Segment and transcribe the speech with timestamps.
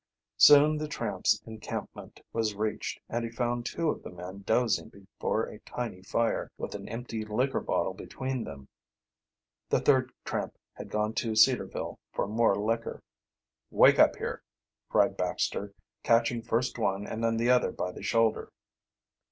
[0.37, 5.43] Soon the tramps' encampment was reached, and he found two of the men dozing before
[5.45, 8.67] a tiny fire, with an empty liquor bottle between then
[9.69, 13.03] the third tramp had gone to Cedarville for more liquor.
[13.69, 14.41] "Wake up here,"
[14.89, 15.71] cried Baxter,
[16.01, 18.51] catching first one and then the other by the shoulder.